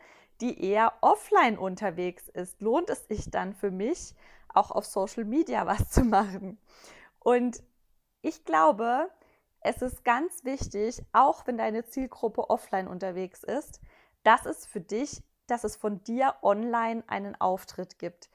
die 0.40 0.64
eher 0.64 0.92
offline 1.00 1.58
unterwegs 1.58 2.28
ist, 2.28 2.60
lohnt 2.60 2.90
es 2.90 3.06
sich 3.08 3.30
dann 3.30 3.54
für 3.54 3.70
mich, 3.70 4.14
auch 4.48 4.70
auf 4.70 4.86
Social 4.86 5.24
Media 5.24 5.66
was 5.66 5.90
zu 5.90 6.04
machen. 6.04 6.58
Und 7.18 7.62
ich 8.22 8.44
glaube, 8.44 9.10
es 9.60 9.82
ist 9.82 10.04
ganz 10.04 10.44
wichtig, 10.44 11.02
auch 11.12 11.46
wenn 11.46 11.58
deine 11.58 11.84
Zielgruppe 11.84 12.48
offline 12.50 12.88
unterwegs 12.88 13.42
ist, 13.42 13.80
dass 14.22 14.46
es 14.46 14.66
für 14.66 14.80
dich, 14.80 15.22
dass 15.46 15.64
es 15.64 15.76
von 15.76 16.02
dir 16.04 16.36
online 16.42 17.02
einen 17.06 17.40
Auftritt 17.40 17.98
gibt. 17.98 18.30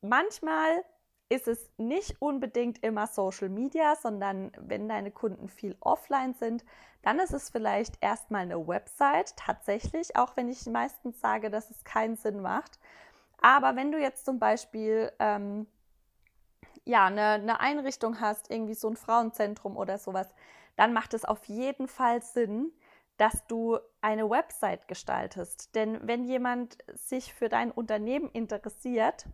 Manchmal 0.00 0.84
ist 1.28 1.48
es 1.48 1.70
nicht 1.76 2.20
unbedingt 2.20 2.82
immer 2.84 3.06
Social 3.06 3.48
Media, 3.48 3.96
sondern 3.96 4.52
wenn 4.60 4.88
deine 4.88 5.10
Kunden 5.10 5.48
viel 5.48 5.76
offline 5.80 6.34
sind, 6.34 6.64
dann 7.02 7.18
ist 7.18 7.32
es 7.32 7.50
vielleicht 7.50 7.94
erstmal 8.00 8.42
eine 8.42 8.66
Website, 8.66 9.36
tatsächlich, 9.36 10.16
auch 10.16 10.36
wenn 10.36 10.48
ich 10.48 10.66
meistens 10.66 11.20
sage, 11.20 11.50
dass 11.50 11.70
es 11.70 11.84
keinen 11.84 12.16
Sinn 12.16 12.40
macht. 12.40 12.78
Aber 13.40 13.76
wenn 13.76 13.92
du 13.92 13.98
jetzt 13.98 14.24
zum 14.24 14.38
Beispiel 14.38 15.12
ähm, 15.18 15.66
ja, 16.84 17.06
eine, 17.06 17.32
eine 17.32 17.60
Einrichtung 17.60 18.20
hast, 18.20 18.50
irgendwie 18.50 18.74
so 18.74 18.88
ein 18.88 18.96
Frauenzentrum 18.96 19.76
oder 19.76 19.98
sowas, 19.98 20.28
dann 20.76 20.92
macht 20.92 21.14
es 21.14 21.24
auf 21.24 21.44
jeden 21.46 21.88
Fall 21.88 22.22
Sinn, 22.22 22.72
dass 23.16 23.46
du 23.46 23.78
eine 24.00 24.28
Website 24.28 24.88
gestaltest. 24.88 25.74
Denn 25.74 25.98
wenn 26.06 26.24
jemand 26.24 26.78
sich 26.94 27.32
für 27.32 27.48
dein 27.48 27.70
Unternehmen 27.70 28.30
interessiert 28.30 29.26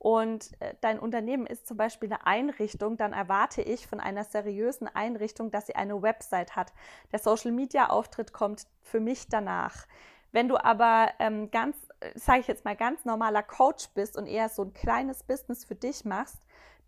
und 0.00 0.50
äh, 0.60 0.74
dein 0.80 0.98
Unternehmen 0.98 1.46
ist 1.46 1.68
zum 1.68 1.76
Beispiel 1.76 2.10
eine 2.10 2.26
Einrichtung, 2.26 2.96
dann 2.96 3.12
erwarte 3.12 3.60
ich 3.60 3.86
von 3.86 4.00
einer 4.00 4.24
seriösen 4.24 4.88
Einrichtung, 4.88 5.50
dass 5.50 5.66
sie 5.66 5.76
eine 5.76 6.00
Website 6.00 6.56
hat. 6.56 6.72
Der 7.12 7.18
Social-Media-Auftritt 7.18 8.32
kommt 8.32 8.66
für 8.80 8.98
mich 8.98 9.28
danach. 9.28 9.86
Wenn 10.32 10.48
du 10.48 10.56
aber 10.56 11.10
ähm, 11.18 11.50
ganz, 11.50 11.76
äh, 12.00 12.18
sage 12.18 12.40
ich 12.40 12.46
jetzt 12.46 12.64
mal, 12.64 12.76
ganz 12.76 13.04
normaler 13.04 13.42
Coach 13.42 13.90
bist 13.90 14.16
und 14.16 14.26
eher 14.26 14.48
so 14.48 14.64
ein 14.64 14.72
kleines 14.72 15.22
Business 15.22 15.66
für 15.66 15.74
dich 15.74 16.06
machst, 16.06 16.38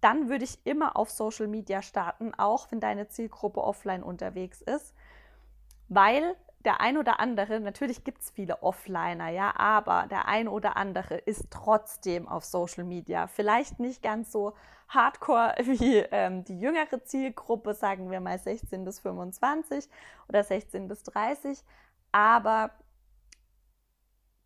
dann 0.00 0.30
würde 0.30 0.44
ich 0.44 0.64
immer 0.64 0.96
auf 0.96 1.10
Social 1.10 1.48
Media 1.48 1.82
starten, 1.82 2.32
auch 2.38 2.72
wenn 2.72 2.80
deine 2.80 3.08
Zielgruppe 3.08 3.62
offline 3.62 4.02
unterwegs 4.02 4.62
ist, 4.62 4.94
weil 5.90 6.34
der 6.64 6.80
ein 6.80 6.96
oder 6.96 7.20
andere, 7.20 7.60
natürlich 7.60 8.04
gibt 8.04 8.22
es 8.22 8.30
viele 8.30 8.62
Offliner, 8.62 9.28
ja, 9.28 9.54
aber 9.56 10.06
der 10.10 10.26
ein 10.26 10.48
oder 10.48 10.76
andere 10.76 11.16
ist 11.16 11.50
trotzdem 11.50 12.28
auf 12.28 12.44
Social 12.44 12.84
Media. 12.84 13.26
Vielleicht 13.26 13.80
nicht 13.80 14.02
ganz 14.02 14.30
so 14.30 14.54
hardcore 14.88 15.54
wie 15.64 15.98
ähm, 16.10 16.44
die 16.44 16.58
jüngere 16.58 17.04
Zielgruppe, 17.04 17.74
sagen 17.74 18.10
wir 18.10 18.20
mal 18.20 18.38
16 18.38 18.84
bis 18.84 19.00
25 19.00 19.88
oder 20.28 20.44
16 20.44 20.88
bis 20.88 21.02
30, 21.04 21.62
aber 22.12 22.70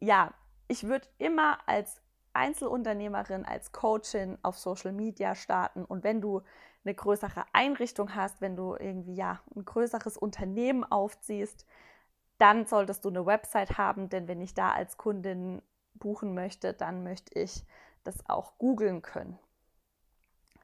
ja, 0.00 0.32
ich 0.68 0.84
würde 0.84 1.06
immer 1.18 1.58
als 1.66 2.00
Einzelunternehmerin, 2.32 3.44
als 3.44 3.72
Coachin 3.72 4.38
auf 4.42 4.58
Social 4.58 4.92
Media 4.92 5.34
starten 5.34 5.84
und 5.84 6.04
wenn 6.04 6.20
du 6.20 6.42
eine 6.84 6.94
größere 6.94 7.44
Einrichtung 7.52 8.14
hast, 8.14 8.40
wenn 8.40 8.56
du 8.56 8.76
irgendwie 8.76 9.14
ja 9.14 9.40
ein 9.54 9.64
größeres 9.64 10.16
Unternehmen 10.16 10.84
aufziehst, 10.84 11.66
dann 12.38 12.66
solltest 12.66 13.04
du 13.04 13.08
eine 13.08 13.26
Website 13.26 13.78
haben, 13.78 14.08
denn 14.08 14.28
wenn 14.28 14.40
ich 14.40 14.54
da 14.54 14.72
als 14.72 14.96
Kundin 14.96 15.62
buchen 15.94 16.34
möchte, 16.34 16.74
dann 16.74 17.02
möchte 17.02 17.38
ich 17.38 17.64
das 18.04 18.28
auch 18.28 18.58
googeln 18.58 19.02
können. 19.02 19.38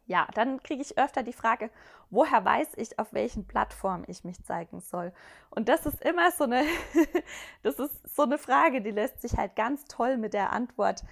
Ja, 0.07 0.27
dann 0.35 0.63
kriege 0.63 0.83
ich 0.83 0.99
öfter 0.99 1.23
die 1.23 1.33
Frage, 1.33 1.71
woher 2.11 2.45
weiß 2.45 2.73
ich, 2.77 2.99
auf 2.99 3.13
welchen 3.13 3.47
Plattformen 3.47 4.05
ich 4.09 4.25
mich 4.25 4.43
zeigen 4.45 4.81
soll? 4.81 5.13
Und 5.51 5.69
das 5.69 5.87
ist 5.87 6.03
immer 6.03 6.31
so 6.33 6.45
eine, 6.45 6.65
das 7.63 7.79
ist 7.79 8.15
so 8.15 8.23
eine 8.23 8.39
Frage, 8.39 8.83
die 8.83 8.91
lässt 8.91 9.23
sich 9.23 9.37
halt 9.37 9.57
ganz 9.57 9.85
toll 9.85 10.17
mit 10.17 10.35
der 10.35 10.53
Antwort, 10.53 11.05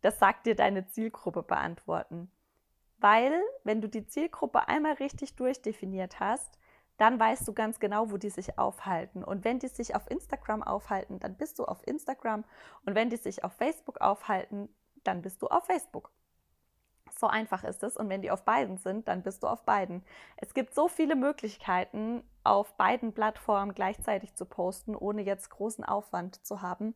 das 0.00 0.18
sagt 0.18 0.46
dir 0.46 0.56
deine 0.56 0.86
Zielgruppe 0.88 1.42
beantworten. 1.42 2.30
Weil, 2.98 3.40
wenn 3.64 3.80
du 3.80 3.88
die 3.88 4.06
Zielgruppe 4.06 4.68
einmal 4.68 4.94
richtig 4.94 5.36
durchdefiniert 5.36 6.20
hast, 6.20 6.58
dann 7.00 7.18
weißt 7.18 7.48
du 7.48 7.54
ganz 7.54 7.80
genau, 7.80 8.10
wo 8.10 8.18
die 8.18 8.28
sich 8.28 8.58
aufhalten. 8.58 9.24
Und 9.24 9.42
wenn 9.42 9.58
die 9.58 9.68
sich 9.68 9.96
auf 9.96 10.10
Instagram 10.10 10.62
aufhalten, 10.62 11.18
dann 11.18 11.34
bist 11.34 11.58
du 11.58 11.64
auf 11.64 11.86
Instagram. 11.86 12.44
Und 12.84 12.94
wenn 12.94 13.08
die 13.08 13.16
sich 13.16 13.42
auf 13.42 13.54
Facebook 13.54 14.02
aufhalten, 14.02 14.68
dann 15.02 15.22
bist 15.22 15.40
du 15.40 15.46
auf 15.46 15.64
Facebook. 15.64 16.10
So 17.18 17.26
einfach 17.26 17.64
ist 17.64 17.82
es. 17.82 17.96
Und 17.96 18.10
wenn 18.10 18.20
die 18.20 18.30
auf 18.30 18.44
beiden 18.44 18.76
sind, 18.76 19.08
dann 19.08 19.22
bist 19.22 19.42
du 19.42 19.46
auf 19.46 19.64
beiden. 19.64 20.04
Es 20.36 20.52
gibt 20.52 20.74
so 20.74 20.88
viele 20.88 21.16
Möglichkeiten, 21.16 22.22
auf 22.44 22.74
beiden 22.76 23.14
Plattformen 23.14 23.74
gleichzeitig 23.74 24.34
zu 24.34 24.44
posten, 24.44 24.94
ohne 24.94 25.22
jetzt 25.22 25.48
großen 25.48 25.84
Aufwand 25.84 26.44
zu 26.46 26.60
haben 26.60 26.94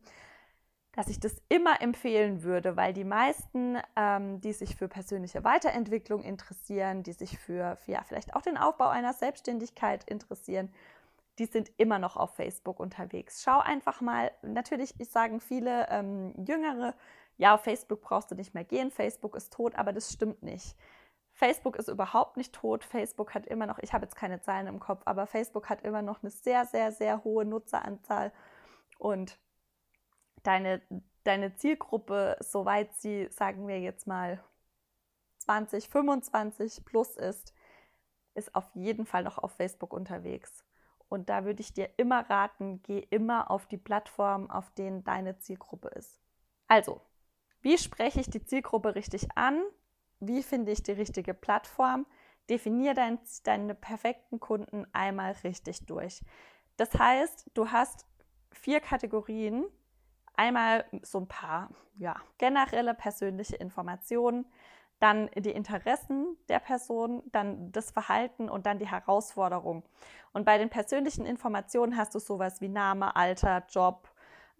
dass 0.95 1.09
ich 1.09 1.19
das 1.19 1.41
immer 1.49 1.81
empfehlen 1.81 2.43
würde, 2.43 2.77
weil 2.77 2.93
die 2.93 3.03
meisten, 3.03 3.77
ähm, 3.97 4.39
die 4.39 4.53
sich 4.53 4.77
für 4.77 4.87
persönliche 4.87 5.43
Weiterentwicklung 5.43 6.23
interessieren, 6.23 7.03
die 7.03 7.11
sich 7.11 7.37
für, 7.37 7.75
für 7.75 7.91
ja, 7.91 8.03
vielleicht 8.03 8.33
auch 8.33 8.41
den 8.41 8.57
Aufbau 8.57 8.87
einer 8.87 9.13
Selbstständigkeit 9.13 10.05
interessieren, 10.05 10.73
die 11.37 11.47
sind 11.47 11.69
immer 11.75 11.99
noch 11.99 12.15
auf 12.15 12.35
Facebook 12.35 12.79
unterwegs. 12.79 13.43
Schau 13.43 13.59
einfach 13.59 13.99
mal, 13.99 14.31
natürlich 14.41 14.95
sagen 15.09 15.41
viele 15.41 15.87
ähm, 15.89 16.33
Jüngere, 16.47 16.95
ja, 17.37 17.55
auf 17.55 17.61
Facebook 17.61 18.01
brauchst 18.01 18.31
du 18.31 18.35
nicht 18.35 18.53
mehr 18.53 18.63
gehen, 18.63 18.89
Facebook 18.89 19.35
ist 19.35 19.51
tot, 19.51 19.75
aber 19.75 19.91
das 19.91 20.13
stimmt 20.13 20.43
nicht. 20.43 20.77
Facebook 21.33 21.75
ist 21.75 21.89
überhaupt 21.89 22.37
nicht 22.37 22.53
tot. 22.53 22.85
Facebook 22.85 23.33
hat 23.33 23.45
immer 23.45 23.65
noch, 23.65 23.79
ich 23.79 23.91
habe 23.91 24.05
jetzt 24.05 24.15
keine 24.15 24.39
Zahlen 24.39 24.67
im 24.67 24.79
Kopf, 24.79 25.01
aber 25.03 25.27
Facebook 25.27 25.67
hat 25.69 25.81
immer 25.81 26.01
noch 26.01 26.23
eine 26.23 26.31
sehr, 26.31 26.63
sehr, 26.63 26.93
sehr 26.93 27.25
hohe 27.25 27.43
Nutzeranzahl. 27.43 28.31
Und 28.97 29.37
deine, 30.47 30.81
deine 31.23 31.55
Zielgruppe, 31.55 32.37
soweit 32.39 32.93
sie, 32.95 33.27
sagen 33.31 33.67
wir 33.67 33.79
jetzt 33.79 34.07
mal, 34.07 34.43
20, 35.39 35.89
25 35.89 36.85
plus 36.85 37.15
ist, 37.15 37.53
ist 38.33 38.53
auf 38.55 38.69
jeden 38.73 39.05
Fall 39.05 39.23
noch 39.23 39.37
auf 39.37 39.51
Facebook 39.53 39.93
unterwegs. 39.93 40.65
Und 41.07 41.29
da 41.29 41.45
würde 41.45 41.61
ich 41.61 41.73
dir 41.73 41.89
immer 41.97 42.29
raten, 42.29 42.81
geh 42.83 42.99
immer 42.99 43.51
auf 43.51 43.67
die 43.67 43.77
Plattform, 43.77 44.49
auf 44.49 44.71
denen 44.71 45.03
deine 45.03 45.37
Zielgruppe 45.37 45.89
ist. 45.89 46.19
Also, 46.67 47.01
wie 47.61 47.77
spreche 47.77 48.19
ich 48.19 48.29
die 48.29 48.43
Zielgruppe 48.43 48.95
richtig 48.95 49.27
an? 49.35 49.63
Wie 50.19 50.43
finde 50.43 50.71
ich 50.71 50.83
die 50.83 50.91
richtige 50.91 51.33
Plattform? 51.33 52.05
Definier 52.49 52.93
dein, 52.93 53.19
deine 53.43 53.75
perfekten 53.75 54.39
Kunden 54.39 54.85
einmal 54.93 55.33
richtig 55.43 55.85
durch. 55.85 56.23
Das 56.77 56.93
heißt, 56.93 57.51
du 57.53 57.71
hast 57.71 58.05
vier 58.51 58.79
Kategorien. 58.79 59.65
Einmal 60.37 60.85
so 61.01 61.19
ein 61.19 61.27
paar 61.27 61.69
ja, 61.97 62.15
generelle 62.37 62.93
persönliche 62.93 63.55
Informationen, 63.55 64.45
dann 64.99 65.29
die 65.35 65.51
Interessen 65.51 66.37
der 66.47 66.59
Person, 66.59 67.21
dann 67.31 67.71
das 67.71 67.91
Verhalten 67.91 68.49
und 68.49 68.65
dann 68.65 68.79
die 68.79 68.87
Herausforderung. 68.87 69.83
Und 70.33 70.45
bei 70.45 70.57
den 70.57 70.69
persönlichen 70.69 71.25
Informationen 71.25 71.97
hast 71.97 72.15
du 72.15 72.19
sowas 72.19 72.61
wie 72.61 72.69
Name, 72.69 73.15
Alter, 73.15 73.63
Job, 73.69 74.09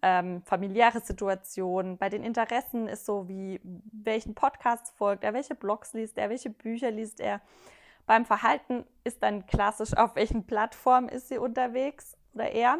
ähm, 0.01 0.41
familiäre 0.43 0.99
Situation. 0.99 1.97
Bei 1.97 2.09
den 2.09 2.23
Interessen 2.23 2.87
ist 2.87 3.05
so 3.05 3.27
wie, 3.27 3.59
welchen 3.63 4.35
Podcasts 4.35 4.91
folgt 4.91 5.23
er, 5.23 5.33
welche 5.33 5.55
Blogs 5.55 5.93
liest 5.93 6.17
er, 6.17 6.29
welche 6.29 6.49
Bücher 6.49 6.91
liest 6.91 7.19
er. 7.19 7.41
Beim 8.05 8.25
Verhalten 8.25 8.85
ist 9.03 9.23
dann 9.23 9.47
klassisch, 9.47 9.95
auf 9.97 10.15
welchen 10.15 10.45
Plattformen 10.45 11.09
ist 11.09 11.29
sie 11.29 11.39
unterwegs 11.39 12.15
oder 12.33 12.51
er. 12.51 12.79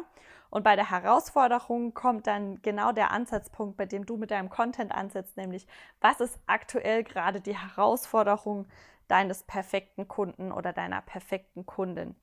Und 0.50 0.62
bei 0.62 0.76
der 0.76 0.90
Herausforderung 0.90 1.94
kommt 1.94 2.26
dann 2.26 2.62
genau 2.62 2.92
der 2.92 3.10
Ansatzpunkt, 3.10 3.76
bei 3.76 3.86
dem 3.86 4.06
du 4.06 4.16
mit 4.16 4.30
deinem 4.30 4.48
Content 4.48 4.92
ansetzt, 4.92 5.36
nämlich 5.36 5.66
was 6.00 6.20
ist 6.20 6.38
aktuell 6.46 7.04
gerade 7.04 7.40
die 7.40 7.56
Herausforderung 7.56 8.66
deines 9.08 9.42
perfekten 9.42 10.08
Kunden 10.08 10.52
oder 10.52 10.72
deiner 10.72 11.00
perfekten 11.02 11.66
Kundin. 11.66 12.14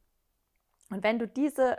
Und 0.89 1.03
wenn 1.03 1.19
du 1.19 1.27
diese 1.27 1.77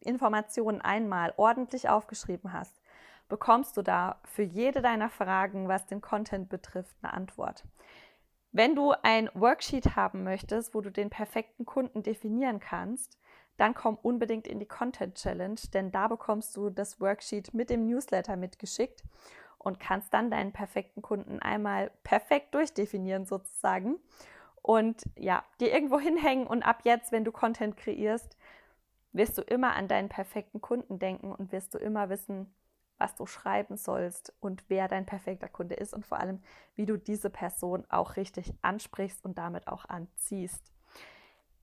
Informationen 0.00 0.80
einmal 0.80 1.34
ordentlich 1.36 1.88
aufgeschrieben 1.88 2.52
hast, 2.52 2.80
bekommst 3.28 3.76
du 3.76 3.82
da 3.82 4.18
für 4.24 4.42
jede 4.42 4.82
deiner 4.82 5.08
Fragen, 5.08 5.68
was 5.68 5.86
den 5.86 6.00
Content 6.00 6.48
betrifft, 6.48 6.96
eine 7.02 7.12
Antwort. 7.12 7.64
Wenn 8.52 8.74
du 8.74 8.92
ein 9.02 9.30
Worksheet 9.34 9.94
haben 9.94 10.24
möchtest, 10.24 10.74
wo 10.74 10.80
du 10.80 10.90
den 10.90 11.10
perfekten 11.10 11.64
Kunden 11.64 12.02
definieren 12.02 12.58
kannst, 12.58 13.19
dann 13.60 13.74
komm 13.74 13.98
unbedingt 14.00 14.46
in 14.46 14.58
die 14.58 14.66
Content 14.66 15.16
Challenge, 15.16 15.60
denn 15.74 15.92
da 15.92 16.08
bekommst 16.08 16.56
du 16.56 16.70
das 16.70 16.98
Worksheet 16.98 17.52
mit 17.52 17.68
dem 17.68 17.86
Newsletter 17.86 18.36
mitgeschickt 18.36 19.04
und 19.58 19.78
kannst 19.78 20.14
dann 20.14 20.30
deinen 20.30 20.52
perfekten 20.52 21.02
Kunden 21.02 21.40
einmal 21.40 21.90
perfekt 22.02 22.54
durchdefinieren 22.54 23.26
sozusagen 23.26 23.96
und 24.62 25.02
ja, 25.16 25.44
dir 25.60 25.74
irgendwo 25.74 26.00
hinhängen 26.00 26.46
und 26.46 26.62
ab 26.62 26.80
jetzt, 26.84 27.12
wenn 27.12 27.24
du 27.24 27.32
Content 27.32 27.76
kreierst, 27.76 28.36
wirst 29.12 29.36
du 29.36 29.42
immer 29.42 29.74
an 29.74 29.88
deinen 29.88 30.08
perfekten 30.08 30.62
Kunden 30.62 30.98
denken 30.98 31.30
und 31.30 31.52
wirst 31.52 31.74
du 31.74 31.78
immer 31.78 32.08
wissen, 32.08 32.54
was 32.96 33.14
du 33.14 33.26
schreiben 33.26 33.76
sollst 33.76 34.32
und 34.40 34.64
wer 34.68 34.88
dein 34.88 35.04
perfekter 35.04 35.48
Kunde 35.48 35.74
ist 35.74 35.92
und 35.92 36.06
vor 36.06 36.18
allem, 36.18 36.42
wie 36.76 36.86
du 36.86 36.96
diese 36.96 37.28
Person 37.28 37.84
auch 37.90 38.16
richtig 38.16 38.54
ansprichst 38.62 39.24
und 39.24 39.36
damit 39.36 39.68
auch 39.68 39.84
anziehst. 39.86 40.72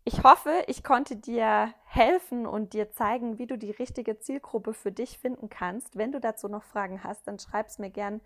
Ich 0.10 0.24
hoffe, 0.24 0.64
ich 0.68 0.86
konnte 0.86 1.18
dir 1.18 1.74
helfen 1.84 2.46
und 2.46 2.72
dir 2.72 2.90
zeigen, 2.92 3.40
wie 3.40 3.46
du 3.46 3.58
die 3.58 3.72
richtige 3.72 4.18
Zielgruppe 4.18 4.74
für 4.74 4.94
dich 4.94 5.20
finden 5.20 5.50
kannst. 5.50 5.98
Wenn 5.98 6.14
du 6.14 6.22
dazu 6.22 6.48
noch 6.48 6.64
Fragen 6.64 7.04
hast, 7.04 7.28
dann 7.28 7.40
schreib 7.40 7.68
es 7.68 7.78
mir 7.78 7.90
gern 7.90 8.22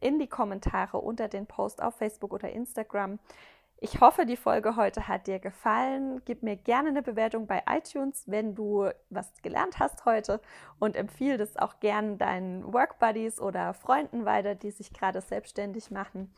in 0.00 0.18
die 0.18 0.26
Kommentare 0.26 0.96
unter 0.96 1.28
den 1.28 1.44
Post 1.44 1.82
auf 1.82 1.96
Facebook 1.96 2.32
oder 2.32 2.50
Instagram. 2.50 3.18
Ich 3.76 4.00
hoffe, 4.00 4.24
die 4.24 4.38
Folge 4.38 4.76
heute 4.76 5.06
hat 5.06 5.26
dir 5.26 5.38
gefallen. 5.38 6.22
Gib 6.24 6.42
mir 6.42 6.56
gerne 6.56 6.88
eine 6.88 7.02
Bewertung 7.02 7.46
bei 7.46 7.62
iTunes, 7.68 8.24
wenn 8.26 8.54
du 8.54 8.88
was 9.10 9.30
gelernt 9.42 9.78
hast 9.78 10.06
heute 10.06 10.40
und 10.78 10.96
empfehle 10.96 11.36
das 11.36 11.58
auch 11.58 11.78
gern 11.78 12.16
deinen 12.16 12.72
Workbuddies 12.72 13.38
oder 13.38 13.74
Freunden 13.74 14.24
weiter, 14.24 14.54
die 14.54 14.70
sich 14.70 14.94
gerade 14.94 15.20
selbstständig 15.20 15.90
machen. 15.90 16.32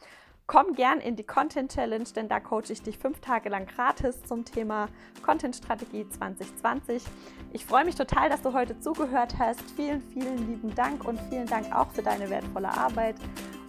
Komm 0.50 0.74
gern 0.74 0.98
in 0.98 1.14
die 1.14 1.22
Content 1.22 1.70
Challenge, 1.70 2.08
denn 2.16 2.28
da 2.28 2.40
coache 2.40 2.72
ich 2.72 2.82
dich 2.82 2.98
fünf 2.98 3.20
Tage 3.20 3.48
lang 3.48 3.66
gratis 3.66 4.20
zum 4.24 4.44
Thema 4.44 4.88
Content 5.22 5.54
Strategie 5.54 6.08
2020. 6.08 7.04
Ich 7.52 7.64
freue 7.64 7.84
mich 7.84 7.94
total, 7.94 8.28
dass 8.28 8.42
du 8.42 8.52
heute 8.52 8.76
zugehört 8.80 9.38
hast. 9.38 9.62
Vielen, 9.76 10.02
vielen 10.02 10.48
lieben 10.48 10.74
Dank 10.74 11.04
und 11.04 11.20
vielen 11.28 11.46
Dank 11.46 11.72
auch 11.72 11.92
für 11.92 12.02
deine 12.02 12.28
wertvolle 12.30 12.68
Arbeit. 12.68 13.14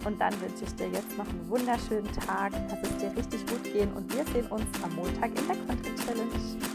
Und 0.04 0.20
dann 0.20 0.32
wünsche 0.40 0.64
ich 0.64 0.74
dir 0.74 0.88
jetzt 0.88 1.16
noch 1.16 1.28
einen 1.28 1.48
wunderschönen 1.48 2.10
Tag. 2.14 2.50
Lass 2.68 2.82
es 2.82 2.96
dir 2.96 3.16
richtig 3.16 3.46
gut 3.46 3.62
gehen 3.62 3.92
und 3.92 4.12
wir 4.12 4.24
sehen 4.32 4.48
uns 4.50 4.64
am 4.82 4.92
Montag 4.96 5.28
in 5.38 5.46
der 5.46 5.56
Content 5.58 6.04
Challenge. 6.04 6.71